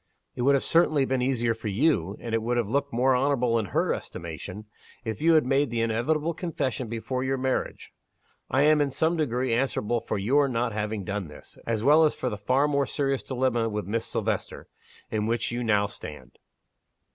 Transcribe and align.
It 0.35 0.41
would 0.41 0.55
have 0.55 0.63
been 0.63 0.67
certainly 0.67 1.25
easier 1.27 1.53
for 1.53 1.67
you 1.67 2.17
and 2.19 2.33
it 2.33 2.41
would 2.41 2.57
have 2.57 2.67
looked 2.67 2.91
more 2.91 3.13
honorable 3.13 3.59
in 3.59 3.65
her 3.65 3.93
estimation 3.93 4.65
if 5.05 5.21
you 5.21 5.33
had 5.35 5.45
made 5.45 5.69
the 5.69 5.81
inevitable 5.81 6.33
confession 6.33 6.87
before 6.87 7.23
your 7.23 7.37
marriage. 7.37 7.93
I 8.49 8.63
am, 8.63 8.81
in 8.81 8.89
some 8.89 9.15
degree, 9.15 9.53
answerable 9.53 9.99
for 10.01 10.17
your 10.17 10.47
not 10.47 10.71
having 10.73 11.03
done 11.03 11.27
this 11.27 11.55
as 11.67 11.83
well 11.83 12.03
as 12.03 12.15
for 12.15 12.31
the 12.31 12.37
far 12.39 12.67
more 12.67 12.87
serious 12.87 13.21
dilemma 13.21 13.69
with 13.69 13.85
Miss 13.85 14.07
Silvester 14.07 14.67
in 15.11 15.27
which 15.27 15.51
you 15.51 15.63
now 15.63 15.85
stand. 15.85 16.39